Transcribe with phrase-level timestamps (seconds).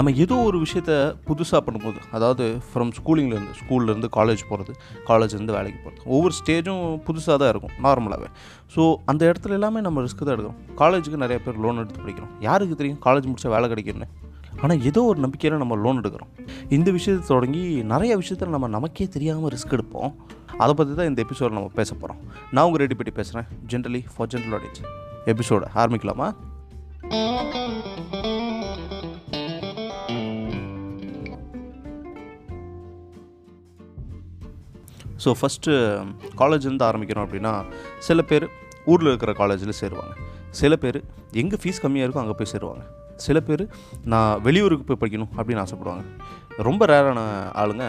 [0.00, 0.92] நம்ம ஏதோ ஒரு விஷயத்த
[1.28, 4.72] புதுசாக பண்ணும்போது அதாவது ஃப்ரம் ஸ்கூலிங்லேருந்து ஸ்கூல்லேருந்து காலேஜ் போகிறது
[5.08, 8.28] காலேஜ்லேருந்து வேலைக்கு போகிறது ஒவ்வொரு ஸ்டேஜும் புதுசாக தான் இருக்கும் நார்மலாகவே
[8.74, 8.82] ஸோ
[9.12, 10.58] அந்த இடத்துல எல்லாமே நம்ம ரிஸ்க் தான் எடுக்கிறோம்.
[10.80, 12.32] காலேஜுக்கு நிறைய பேர் லோன் எடுத்து படிக்கிறோம்.
[12.46, 13.00] யாருக்கு தெரியும்?
[13.06, 14.08] காலேஜ் முடிச்சா வேலை கிடைக்கும்னு.
[14.62, 16.30] ஆனால் ஏதோ ஒரு நம்பிக்கையில் நம்ம லோன் எடுக்கிறோம்.
[16.76, 20.12] இந்த விஷயத்தை தொடங்கி நிறைய விஷயத்தில் நம்ம நமக்கே தெரியாமல் ரிஸ்க் எடுப்போம்.
[20.62, 22.20] அதை பற்றி தான் இந்த எபிசோட நம்ம பேச போகிறோம்
[22.54, 24.82] நான் உங்கள் ரெடி பண்ணி பேசுகிறேன் ஜென்ரலி ஃபார் ஜென்ரல் ஆடியன்ஸ்
[25.34, 26.28] எபிசோட ஆரம்பிக்கலாமா?
[35.24, 35.72] ஸோ ஃபஸ்ட்டு
[36.40, 37.54] காலேஜ்லேருந்து ஆரம்பிக்கிறோம் அப்படின்னா
[38.08, 38.46] சில பேர்
[38.92, 40.14] ஊரில் இருக்கிற காலேஜில் சேருவாங்க.
[40.60, 40.98] சில பேர்
[41.42, 42.84] எங்கே ஃபீஸ் கம்மியாக இருக்கோ அங்கே போய் சேருவாங்க.
[43.24, 43.62] சில பேர்
[44.12, 46.04] நான் வெளியூருக்கு போய் படிக்கணும் அப்படின்னு ஆசைப்படுவாங்க.
[46.68, 47.20] ரொம்ப ரேரான
[47.62, 47.86] ஆளுங்க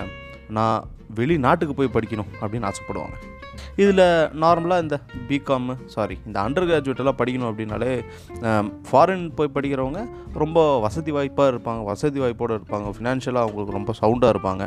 [0.57, 0.87] நான்
[1.19, 3.15] வெளிநாட்டுக்கு போய் படிக்கணும் அப்படின்னு ஆசைப்படுவாங்க.
[3.81, 4.03] இதில்
[4.43, 4.97] நார்மலாக இந்த
[5.29, 7.91] பிகாம் சாரி இந்த அண்டர் கிராஜுவேட்டெல்லாம் படிக்கணும் அப்படின்னாலே
[8.89, 10.01] ஃபாரின் போய் படிக்கிறவங்க
[10.43, 11.81] ரொம்ப வசதி வாய்ப்பாக இருப்பாங்க.
[11.91, 12.89] வசதி வாய்ப்போடு இருப்பாங்க.
[12.97, 14.65] ஃபினான்ஷியலாக அவங்களுக்கு ரொம்ப சவுண்டாக இருப்பாங்க.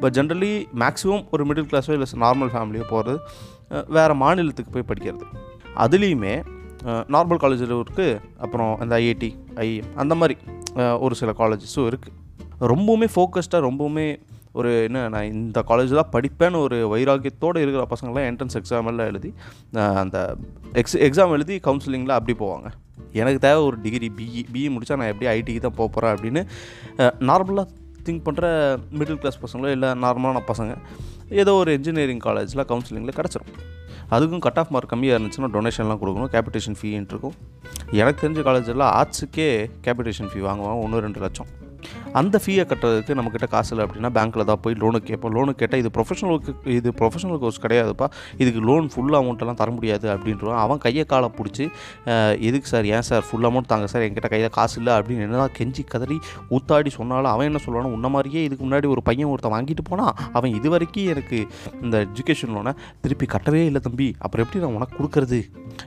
[0.00, 3.18] பட் ஜென்ரலி மேக்ஸிமம் ஒரு மிடில் கிளாஸோ இல்லை நார்மல் ஃபேமிலியோ போகிறது
[3.88, 5.26] வேறு மாநிலத்துக்கு போய் படிக்கிறது.
[5.76, 6.34] அதுலேயுமே
[6.84, 10.38] நார்மல் காலேஜில் இருக்குது அப்புறம் அந்த ஐஐடி ஐஎம் அந்த மாதிரி
[10.98, 12.18] ஒரு சில காலேஜஸும் இருக்குது
[12.60, 14.06] ரொம்பவுமே ஃபோக்கஸ்டாக ரொம்பவுமே
[14.52, 19.34] ஒரு என்ன நான் இந்த காலேஜ் தான் படிப்பேன்னு ஒரு வைராக்கியத்தோடு இருக்கிற பசங்களாம் என்ட்ரன்ஸ் எக்ஸாமெல்லாம் எழுதி
[19.94, 20.36] அந்த
[20.72, 22.68] எக்ஸ் எக்ஸாம் எழுதி கவுன்சிலிங்கில் அப்படி போவாங்க.
[23.12, 26.42] எனக்கு தேவை ஒரு டிகிரி பிஇ பிஇ முடித்தா நான் எப்படி ஐடிக்கு தான் போக போகிறேன் அப்படின்னு
[27.28, 27.66] நார்மலாக
[28.10, 28.46] திங்க் பண்ணுற
[29.00, 30.74] மிடில் கிளாஸ் பசங்களோ இல்லை நார்மலான பசங்க
[31.28, 33.50] ஏதோ ஒரு இன்ஜினியரிங் காலேஜில் கவுன்சிலிங்கில் கிடச்சிரும்.
[34.14, 37.36] அதுக்கும் கட் ஆஃப் மார்க் கம்மியாக இருந்துச்சுன்னா டொனேஷன்லாம் கொடுக்கணும் கேபிட்டேஷன் ஃபீன்ட்டு இருக்கும்.
[38.00, 39.48] எனக்கு தெரிஞ்ச காலேஜெல்லாம் ஆர்ட்ஸுக்கே
[39.86, 41.46] கேபிட்டேஷன் ஃபீ வாங்குவாங்க ஒன்று ரெண்டு லட்சம்.
[42.18, 45.32] அந்த ஃபீயை கட்டுறதுக்கு நம்மக்கிட்ட காசு இல்லை அப்படின்னா பேங்க்கில் தான் போய் லோனு கேட்போம்.
[45.36, 48.06] லோனு கேட்டால் இது ப்ரொஃபஷனலுக்கு இது ப்ரொஃபஷனல் கோர்ஸ் கிடையாதுப்பா.
[48.42, 51.64] இதுக்கு லோன் ஃபுல் அமௌண்ட்டெல்லாம் தர முடியாது அப்படின்றான் அவன் கையை காலை பிடிச்சி
[52.48, 54.94] எதுக்கு சார் ஏன் சார் ஃபுல் அமௌண்ட் தாங்க சார் என்கிட்ட கையில் காசு இல்லை.
[55.00, 56.18] அப்படின்னு என்னதான் கெஞ்சி கதறி
[56.56, 60.54] ஊத்தாடி சொன்னாலும் அவன் என்ன சொல்லுவானா உன்ன மாதிரியே இதுக்கு முன்னாடி ஒரு பையன் ஒருத்தன் வாங்கிட்டு போனால் அவன்
[60.58, 61.38] இது வரைக்கும் எனக்கு
[61.84, 62.74] இந்த எஜுகேஷன் லோனை
[63.04, 64.08] திருப்பி கட்டவே இல்லை தம்பி.
[64.24, 65.40] அப்புறம் எப்படி நான் உனக்கு கொடுக்கறது?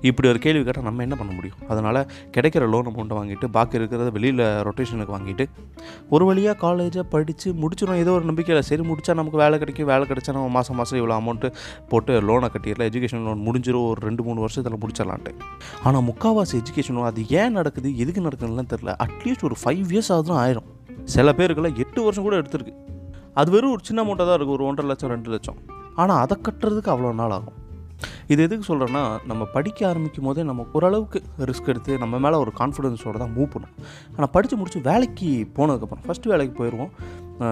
[0.09, 1.59] இப்படி ஒரு கேள்வி கேட்டால் நம்ம என்ன பண்ண முடியும்?
[1.72, 2.02] அதனால்
[2.38, 5.46] கிடைக்கிற லோன் அமௌண்ட்டை வாங்கிட்டு பாக்கி இருக்கிறத வெளியில் ரொட்டேஷனுக்கு வாங்கிட்டு
[6.13, 9.90] ஒரு வழியாக காலேஜை படித்து முடிச்சிடும் ஏதோ ஒரு நம்பிக்கையில் சரி முடித்தா நமக்கு வேலை கிடைக்கும்.
[9.91, 11.50] வேலை கிடைச்சா நம்ம மாதம் மாதம் இவ்வளோ அமௌண்ட்டு
[11.91, 12.90] போட்டு லோனை கட்டிடலாம்.
[12.91, 15.34] எஜுகேஷன் லோன் முடிஞ்சிடும் ஒரு ரெண்டு மூணு வருஷத்தில் முடிச்சிடலான்ட்டு.
[15.88, 17.91] ஆனால் முக்கால்வாசி எஜுகேஷன் அது ஏன் நடக்குது?
[18.06, 20.69] எதுக்கு நடக்குதுன்னு தெரில அட்லீஸ்ட் ஒரு ஃபைவ் இயர்ஸ் ஆகுதும் ஆயிரும்.
[21.16, 22.75] சில பேருக்கெல்லாம் எட்டு வருஷம் கூட எடுத்திருக்கு.
[23.41, 25.59] அது வெறும் ஒரு சின்ன அமௌண்ட்டாக தான் இருக்குது ஒரு ஒன்றரை லட்சம் ரெண்டு லட்சம்.
[26.02, 27.57] ஆனால் அதை கட்டுறதுக்கு அவ்வளோ நாள் ஆகும்.
[28.28, 33.17] இது எதுக்கு சொல்கிறேன்னா நம்ம படிக்க ஆரம்பிக்கும் போதே நம்ம ஓரளவுக்கு ரிஸ்க் எடுத்து நம்ம மேலே ஒரு கான்ஃபிடென்ஸோடு
[33.17, 33.73] தான் மூவ் பண்ணும்
[34.16, 36.94] ஆனால் படித்து முடிச்சு வேலைக்கு போனதுக்கப்புறம் ஃபஸ்ட்டு வேலைக்கு போயிடுவோம்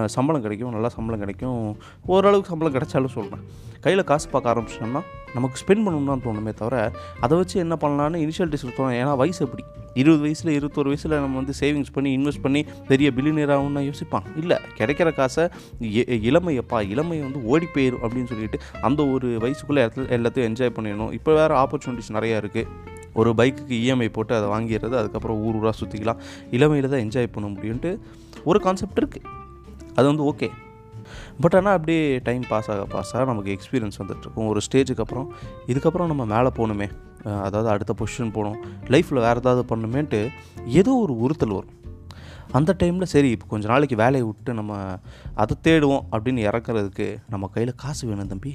[0.06, 1.76] சம்பளம் கிடைக்கும் நல்லா சம்பளம் கிடைக்கும்.
[2.06, 3.44] ஓரளவுக்கு சம்பளம் கிடைச்சாலும் சொல்கிறேன்
[3.80, 5.00] கையில் காசு பார்க்க ஆரம்பிச்சிட்டோம்னா
[5.34, 6.90] நமக்கு ஸ்பெண்ட் பண்ணணும்னு தான் தோணுமே தவிர
[7.20, 8.98] அதை வச்சு என்ன பண்ணலான்னு இனிஷியல் டெஸ்ட் தோணும்.
[9.02, 9.64] ஏன்னா வயசு எப்படி?
[9.94, 15.14] இருபது வயசில் இருபத்தொரு வயசில் நம்ம வந்து சேவிங்ஸ் பண்ணி இன்வெஸ்ட் பண்ணி பெரிய பில்லியனர் யோசிப்பான் இல்லை கிடைக்கிற
[15.14, 15.48] காசை
[16.28, 19.82] இளமையப்பா இளமையை வந்து ஓடி போயிடும் அப்படின்னு சொல்லிட்டு அந்த ஒரு வயசுக்குள்ளே
[20.16, 21.12] எல்லாத்தையும் என்ஜாய் என்ஜாய் பண்ணிடணும்.
[21.18, 22.90] இப்போ வேறு ஆப்பர்ச்சுனிட்டிஸ் நிறையா இருக்குது
[23.20, 26.20] ஒரு பைக்குக்கு இஎம்ஐ போட்டு அதை வாங்கிடுறது அதுக்கப்புறம் ஊர் ஊராக சுற்றிக்கலாம்
[26.56, 27.90] இளமையில் தான் என்ஜாய் பண்ண முடியும்ட்டு
[28.50, 29.28] ஒரு கான்செப்ட் இருக்குது
[29.96, 30.48] அது வந்து ஓகே
[31.42, 35.28] பட் ஆனால் அப்படியே டைம் பாஸ் ஆக பாஸ் ஆக நமக்கு எக்ஸ்பீரியன்ஸ் வந்துட்டுருக்கும் ஒரு ஸ்டேஜுக்கு அப்புறம்
[35.72, 36.88] இதுக்கப்புறம் நம்ம மேலே போகணுமே.
[37.46, 38.58] அதாவது அடுத்த பொசிஷன் போகணும்.
[38.92, 40.20] லைஃப்பில் வேறு ஏதாவது பண்ணணுமேன்ட்டு
[40.80, 41.76] ஏதோ ஒரு உறுத்தல் வரும்.
[42.58, 44.78] அந்த டைமில் சரி இப்போ கொஞ்ச நாளைக்கு வேலையை விட்டு நம்ம
[45.42, 48.52] அதை தேடுவோம் அப்படின்னு இறக்குறதுக்கு நம்ம கையில் காசு வேணும் தம்பி.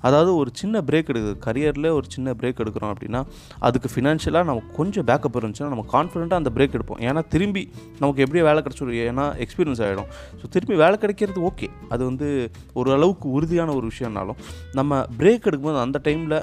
[0.00, 3.22] அதாவது ஒரு சின்ன பிரேக் எடுக்குது கரியரில் ஒரு சின்ன பிரேக் எடுக்கிறோம் அப்படின்னா
[3.58, 7.00] அதுக்கு ஃபினான்ஷியலாக நமக்கு கொஞ்சம் பேக்கப் இருந்துச்சுன்னா நம்ம கான்ஃபிடென்ட்டாக அந்த பிரேக் எடுப்போம்.
[7.08, 7.64] ஏன்னா திரும்பி
[7.98, 12.28] நமக்கு எப்படியும் வேலை கிடச்சிடும் ஏன்னா எக்ஸ்பீரியன்ஸ் ஆகிடும் ஸோ திரும்பி வேலை கிடைக்கிறது ஓகே அது வந்து
[12.72, 14.38] ஒரு அளவுக்கு உறுதியான ஒரு விஷயம்னாலும்
[14.72, 16.38] நம்ம பிரேக் எடுக்கும்போது அந்த டைமில்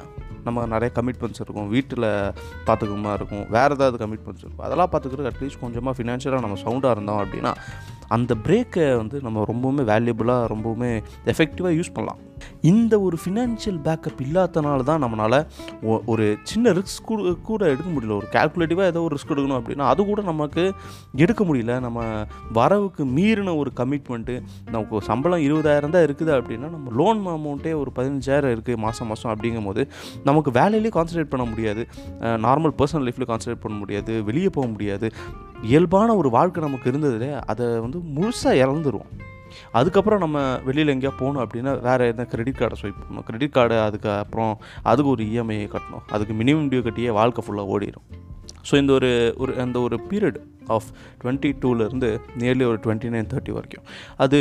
[0.46, 1.68] நம்ம நிறைய கமிட்மெண்ட்ஸ் இருக்கும்.
[1.70, 2.06] வீட்டில்
[2.68, 3.44] பார்த்துக்கமா இருக்கும்.
[3.50, 4.64] வேறு ஏதாவது கமிட்மெண்ட்ஸ் இருக்கும்.
[4.68, 7.52] அதெல்லாம் பார்த்துக்கிறது அட்லீஸ்ட் கொஞ்சமாக ஃபினான்ஷியலாக நம்ம சவுண்டாக இருந்தோம் அப்படின்னா
[8.16, 10.92] அந்த பிரேக்கை வந்து நம்ம ரொம்பவுமே வேல்யூபுளாக ரொம்பவுமே
[11.34, 12.22] எஃபெக்டிவாக யூஸ் பண்ணலாம்.
[12.72, 15.40] இந்த ஒரு ஃபினான்ஷியல் பேக்கப் இல்லாதனால தான் நம்மளால்
[16.14, 18.16] ஒரு சின்ன ரிஸ்க் கூட கூட எடுக்க முடியல.
[18.22, 20.64] ஒரு கால்குலேட்டிவாக ஏதோ ஒரு ரிஸ்க் எடுக்கணும் அப்படின்னா அது கூட நமக்கு
[21.24, 21.80] எடுக்க முடியல.
[21.88, 22.00] நம்ம
[22.60, 24.36] வரவுக்கு மீறின ஒரு கமிட்மெண்ட்டு
[24.74, 29.70] நமக்கு சம்பளம் இருபதாயிரம் தான் இருக்குது அப்படின்னா நம்ம லோன் அமௌண்ட்டே ஒரு பதினஞ்சாயிரம் இருக்குது மாதம் மாதம் அப்படிங்கும்
[29.70, 29.84] போது
[30.30, 31.84] நமக்கு வேலையிலேயே கான்சன்ட்ரேட் பண்ண முடியாது.
[32.48, 34.14] நார்மல் பர்சனல் லைஃப்பில் கான்சன்ட்ரேட் பண்ண முடியாது.
[34.30, 35.10] வெளியே போக முடியாது.
[35.70, 39.12] இயல்பான ஒரு வாழ்க்கை நமக்கு இருந்ததுலே அதை வந்து முழுசாக இழந்துருவோம்.
[39.80, 40.40] அதுக்கப்புறம் நம்ம
[40.70, 43.26] வெளியில் எங்கேயா போகணும் அப்படின்னா வேறு எதனா கிரெடிட் கார்டை ஸ்வைப் பண்ணணும்.
[43.30, 44.54] கிரெடிட் கார்டு அதுக்கு அப்புறம்
[44.92, 46.06] அதுக்கு ஒரு இஎம்ஐ கட்டணும்.
[46.16, 48.08] அதுக்கு மினிமம் டியூ கட்டியே வாழ்க்கை ஃபுல்லாக ஓடிடும்
[48.70, 49.10] ஸோ இந்த ஒரு
[49.44, 50.40] ஒரு அந்த ஒரு பீரியட்
[50.76, 50.88] ஆஃப்
[51.22, 52.10] டுவெண்ட்டி டூலேருந்து
[52.42, 53.86] நியர்லி ஒரு டுவெண்ட்டி நைன் தேர்ட்டி வரைக்கும்.
[54.24, 54.40] அது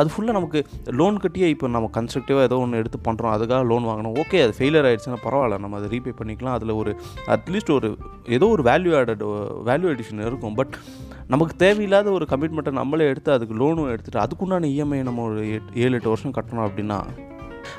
[0.00, 0.60] அது ஃபுல்லாக நமக்கு
[1.00, 4.16] லோன் கட்டியே இப்போ நம்ம கன்ஸ்ட்ரக்டிவாக ஏதோ ஒன்று எடுத்து பண்ணுறோம் அதுக்காக லோன் வாங்கணும்.
[4.22, 5.58] ஓகே அது ஃபெயிலியர் ஆகிடுச்சுன்னா பரவாயில்ல.
[5.64, 6.56] நம்ம அதை ரீபே பண்ணிக்கலாம்.
[6.58, 6.92] அதில் ஒரு
[7.34, 7.90] அட்லீஸ்ட் ஒரு
[8.38, 9.22] ஏதோ ஒரு வேல்யூ ஆடட்
[9.70, 10.56] வேல்யூ அடிஷன் இருக்கும்.
[10.60, 10.74] பட்
[11.28, 15.94] நமக்கு தேவையில்லாத ஒரு கமிட்மெண்ட்டை நம்மளே எடுத்து அதுக்கு லோனும் எடுத்துகிட்டு அதுக்குண்டான இஎம்ஐ நம்ம ஒரு எட்- ஏழு
[15.94, 16.98] எட்டு வருஷம் கட்டணும் அப்படின்னா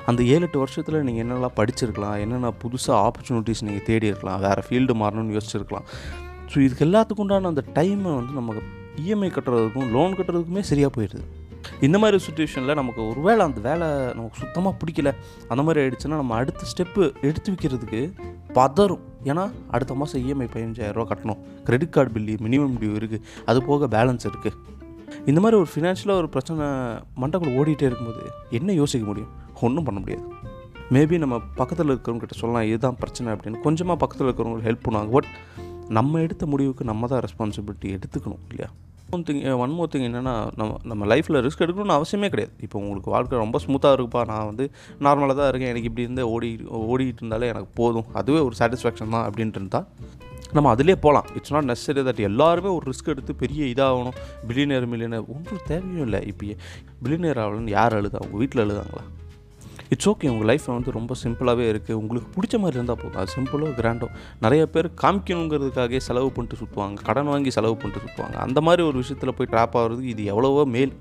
[0.06, 4.94] அந்த ஏழு எட்டு வருஷத்தில் நீங்கள் என்னெல்லாம் படிச்சிருக்கலாம் என்னென்ன புதுசாக ஆப்பர்ச்சுனிட்டிஸ் நீங்கள் தேடி இருக்கலாம் வேறு ஃபீல்டு
[4.94, 5.86] மாறணும்னு யோசிச்சிருக்கலாம்.
[6.54, 8.62] ஸோ இதுக்கு எல்லாத்துக்கு உண்டான அந்த டைமை வந்து நமக்கு
[8.98, 11.24] இஎம்ஐ கட்டுறதுக்கும் லோன் கட்டுறதுக்குமே சரியாக போயிடுது
[11.82, 15.12] இந்த மாதிரி சுச்சுவேஷனில் நமக்கு ஒரு வேளை அந்த வேலை நமக்கு சுத்தமாக பிடிக்கல
[15.48, 18.02] அந்த மாதிரி ஆயிடுச்சுன்னா நம்ம அடுத்த ஸ்டெப்பு எடுத்து வைக்கிறதுக்கு
[18.54, 19.04] பதறும்.
[19.26, 21.42] ஏன்னா அடுத்த மாதம் இஎம்ஐ பதினஞ்சாயிரரூவா கட்டணும்.
[21.64, 24.56] Credit card bill minimum due இருக்குது அது போக பேலன்ஸ் இருக்குது
[25.26, 26.66] இந்த மாதிரி ஒரு ஃபினான்ஷியலாக ஒரு பிரச்சனை
[27.22, 29.32] மண்டக்குள்ள ஓடிட்டே இருக்கும்போது என்ன யோசிக்க முடியும்?
[29.62, 30.26] ஒன்றும் பண்ண முடியாது.
[30.92, 33.60] மேபி நம்ம பக்கத்தில் இருக்கிறவங்ககிட்ட சொல்லலாம் இதுதான் பிரச்சனை அப்படின்னு.
[33.60, 35.10] கொஞ்சமாக பக்கத்தில் இருக்கிறவங்களுக்கு ஹெல்ப் பண்ணுவாங்க.
[35.10, 35.30] பட்
[35.90, 38.70] நம்ம எடுத்த முடிவுக்கு நம்ம தான் ரெஸ்பான்சிபிலிட்டி எடுத்துக்கணும் இல்லையா?
[39.16, 42.54] One thing one more thing என்னென்னா நம்ம நம்ம லைஃப்பில் ரிஸ்க் எடுக்கணும்னு அவசியமே கிடையாது.
[42.66, 44.68] இப்போ உங்களுக்கு வாழ்க்கை ரொம்ப ஸ்மூத்தாக இருக்குப்பா நான் வந்து
[45.08, 46.52] நார்மலாக தான் இருக்கேன் எனக்கு இப்படி இருந்து ஓடி
[46.92, 48.08] ஓடிட்டு இருந்தாலே எனக்கு போதும்.
[48.22, 49.88] அதுவே ஒரு சாட்டிஸ்ஃபேக்ஷன் தான் அப்படின்ட்டு இருந்தால்
[50.56, 54.18] நம்ம அதிலே போகலாம் இட்ஸ் நாட் நெசசரி தட் எல்லாருமே ஒரு ரிஸ்க் எடுத்து பெரிய இதாகணும்.
[54.48, 56.22] பில்லியனர் மில்லியனர் ஒன்றும் தேவையும் இல்லை.
[56.32, 56.46] இப்போ
[57.04, 58.22] பில்லியனர் ஆகலன்னு யார் அழுதா?
[58.26, 59.04] உங்கள் வீட்டில் அழுதாங்களா?
[59.96, 63.20] இட்ஸ் ஓகே உங்கள் லைஃப் வந்து ரொம்ப சிம்பிளாகவே இருக்குது உங்களுக்கு பிடிச்ச மாதிரி இருந்தால் போதும்.
[63.22, 64.08] அது சிம்பிளோ கிராண்டோ
[64.46, 69.38] நிறைய பேர் காமிக்கணுங்கிறதுக்காகவே செலவு பண்ணிட்டு சுற்றுவாங்க கடன் வாங்கி செலவு பண்ணிட்டு சுற்றுவாங்க அந்த மாதிரி ஒரு விஷயத்தில்
[69.40, 70.94] போய் ட்ராப் ஆகிறதுக்கு இது எவ்வளவோ மேல்.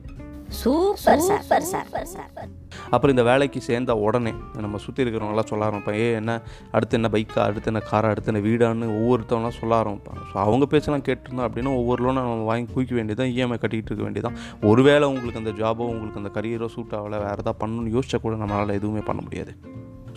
[0.63, 1.45] Super sir.
[1.51, 2.51] சார் சார்
[2.95, 4.33] அப்புறம் இந்த வேலைக்கு சேர்ந்த உடனே
[4.65, 6.33] நம்ம சுற்றி இருக்கிறவங்களாம் சொல்ல ஆரம்பிப்பாங்க ஏ என்ன?
[6.77, 8.89] அடுத்து என்ன பைக்கா அடுத்து என்ன காரா அடுத்து என்ன வீடான்னு?
[8.99, 10.23] ஒவ்வொருத்தவங்களாம் சொல்ல ஆரம்பிப்பாங்க.
[10.31, 14.39] ஸோ அவங்க பேச்செல்லாம் கேட்டிருந்தோம் அப்படின்னா ஒவ்வொரு லோனை நம்ம வாங்கி குவிக்க வேண்டியதான் இஎம்ஐ கட்டிக்கிட்டு இருக்க வேண்டியதான்
[14.71, 18.79] ஒருவேளை உங்களுக்கு அந்த ஜாபோ உங்களுக்கு அந்த கரியரோ சூட் ஆகலை வேறு எதாவது பண்ணணும்னு யோசிச்சா கூட நம்மளால்
[18.81, 19.55] எதுவுமே பண்ண முடியாது.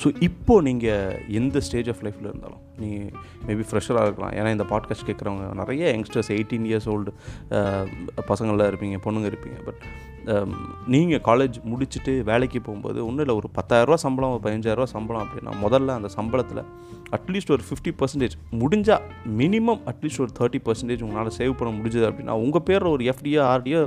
[0.03, 2.89] ஸோ இப்போது நீங்கள் எந்த ஸ்டேஜ் ஆஃப் லைஃப்பில் இருந்தாலும் நீ
[3.47, 4.33] மேபி ஃப்ரெஷராக இருக்கலாம்.
[4.39, 7.13] ஏன்னா இந்த பாட்காஸ்ட் கேட்குறவங்க நிறைய யங்ஸ்டர்ஸ் எயிட்டீன் இயர்ஸ் ஓல்டு
[8.31, 9.57] பசங்கள்லாம் இருப்பீங்க பொண்ணுங்க இருப்பீங்க.
[9.65, 9.81] பட்
[10.87, 15.95] நீங்கள் காலேஜ் முடிச்சுட்டு வேலைக்கு போகும்போது ஒன்றும் இல்லை ஒரு பத்தாயிரரூவா சம்பளம் ஒரு பதினஞ்சாயிரரூவா சம்பளம் அப்படின்னா முதல்ல
[15.99, 16.63] அந்த சம்பளத்தில்
[17.17, 19.05] அட்லீஸ்ட் ஒரு ஃபிஃப்டி பர்சன்டேஜ் முடிஞ்சால்
[19.37, 23.81] மினிமம் அட்லீஸ்ட் ஒரு தேர்ட்டி பர்சன்டேஜ் உங்களால் சேவ் பண்ண முடிஞ்சது அப்படின்னா உங்கள் பேரில் ஒரு எஃப்டியோ ஆர்டியோ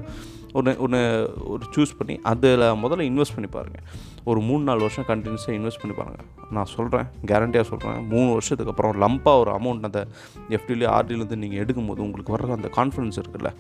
[0.53, 1.01] ஒன்று ஒன்று
[1.45, 3.85] ஒரு சூஸ் பண்ணி அதில் முதல்ல இன்வெஸ்ட் பண்ணி பாருங்கள்
[4.25, 8.97] ஒரு மூணு நாலு வருஷம் கண்டினியூஸாக இன்வெஸ்ட் பண்ணி பாருங்கள் நான் சொல்கிறேன் கேரண்டியாக சொல்கிறேன் மூணு வருஷத்துக்கு அப்புறம்
[9.03, 10.07] லம்பாக ஒரு அமௌண்ட் அந்த
[10.49, 13.53] எஃப்டிலேயே ஆர்டிலேருந்து நீங்கள் எடுக்கும்போது உங்களுக்கு வர்ற அந்த கான்ஃபிடன்ஸ் இருக்குல்ல.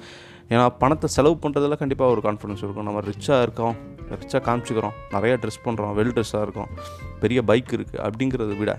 [0.48, 2.84] ஏன்னா பணத்தை செலவு பண்ணுறதுல கண்டிப்பாக ஒரு கான்ஃபிடன்ஸ் இருக்கும்.
[2.84, 3.76] நம்ம ரிச்சாக இருக்கோம்
[4.10, 6.70] ரிச்சாக காமிச்சிக்கிறோம் நிறையா ட்ரெஸ் பண்ணுறோம் வெல் ட்ரெஸ்ஸாக இருக்கோம்
[7.20, 8.72] பெரிய பைக் இருக்குது அப்படிங்கிறத விட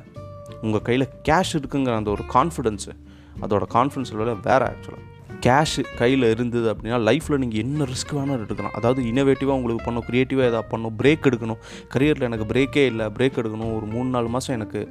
[0.61, 2.93] உங்கள் கையில் கேஷ் இருக்குங்கிற அந்த ஒரு கான்ஃபிடென்ஸு
[3.41, 5.05] அதோட கான்ஃபிடன்ஸ் விட வேறு ஆக்சுவலாக
[5.45, 8.75] கேஷு கையில் இருந்தது அப்படின்னா லைஃப்பில் நீங்கள் என்ன ரிஸ்க் வேணாலும் எடுக்கலாம்.
[8.79, 11.61] அதாவது இனோவேட்டிவாக உங்களுக்கு பண்ணணும் க்ரியேட்டிவாக எதாவது பண்ணணும் பிரேக் எடுக்கணும்.
[11.95, 13.73] கரியரில் எனக்கு பிரேக்கே இல்லை பிரேக் எடுக்கணும்.
[13.77, 14.81] ஒரு மூணு நாலு மாதம் எனக்கு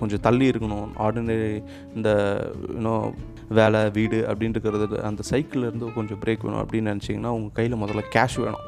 [0.00, 0.88] கொஞ்சம் தள்ளி இருக்கணும்.
[1.06, 1.52] ஆர்டினரி
[1.96, 2.10] இந்த
[2.74, 3.14] இன்னும்
[3.60, 8.04] வேலை வீடு அப்படின்ட்டு இருக்கிறது அந்த சைக்கிளில் இருந்து கொஞ்சம் பிரேக் வேணும் அப்படின்னு நினச்சிங்கன்னா உங்கள் கையில் முதல்ல
[8.16, 8.66] கேஷ் வேணும்.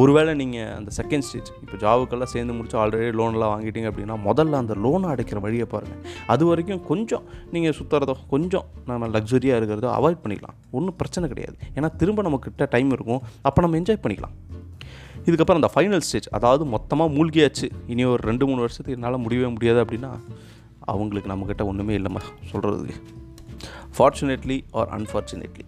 [0.00, 4.74] ஒருவேளை நீங்கள் அந்த செகண்ட் ஸ்டேஜ் இப்போ ஜாபுக்கெல்லாம் சேர்ந்து முடிச்சு ஆல்ரெடி லோன்லாம் வாங்கிட்டீங்க அப்படின்னா முதல்ல அந்த
[4.84, 6.02] லோனை அடைக்கிற வழியை பாருங்கள்
[6.34, 7.24] அது வரைக்கும் கொஞ்சம்
[7.54, 10.56] நீங்கள் சுற்றுறதோ கொஞ்சம் நம்ம லக்ஸரியாக இருக்கிறதோ அவாய்ட் பண்ணிக்கலாம்.
[10.78, 11.56] ஒன்றும் பிரச்சனை கிடையாது.
[11.76, 13.22] ஏன்னா திரும்ப நம்மக்கிட்ட டைம் இருக்கும்.
[13.48, 14.36] அப்போ நம்ம என்ஜாய் பண்ணிக்கலாம்.
[15.28, 17.66] இதுக்கப்புறம் அந்த ஃபைனல் ஸ்டேஜ் அதாவது மொத்தமாக மூழ்கியாச்சு.
[17.92, 20.12] இனி ஒரு ரெண்டு மூணு வருஷத்துக்கு என்னால் முடியவே முடியாது அப்படின்னா
[20.92, 22.22] அவங்களுக்கு நம்மக்கிட்ட ஒன்றுமே இல்லைம்மா
[22.52, 22.96] சொல்கிறதுக்கு
[23.96, 25.64] ஃபார்ச்சுனேட்லி ஆர் அன்ஃபார்ச்சுனேட்லி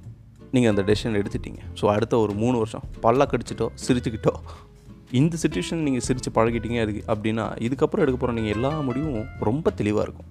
[0.55, 1.61] நீங்கள் அந்த டெசிஷன் எடுத்துட்டீங்க.
[1.81, 4.35] ஸோ அடுத்த ஒரு மூணு வருஷம் பல்ல கடிச்சிட்டோ சிரிச்சுக்கிட்டோ
[5.21, 10.07] இந்த சுச்சுவேஷன் நீங்கள் சிரித்து பழகிட்டீங்க அதுக்கு அப்படின்னா இதுக்கப்புறம் எடுக்க போகிற நீங்கள் எல்லா முடிவும் ரொம்ப தெளிவாக
[10.07, 10.29] இருக்கும்.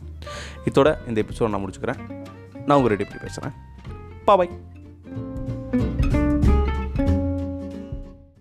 [0.70, 2.02] இதோட இந்த எபிசோட் நான் முடிச்சுக்கிறேன்.
[2.66, 3.56] நான் உங்கள் ரெடி பண்ணி பேசுகிறேன்
[4.26, 4.52] பாய்